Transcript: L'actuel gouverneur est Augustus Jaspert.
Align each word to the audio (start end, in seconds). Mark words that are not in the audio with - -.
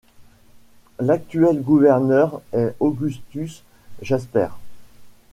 L'actuel 0.99 1.61
gouverneur 1.61 2.41
est 2.53 2.73
Augustus 2.79 3.61
Jaspert. 4.01 4.57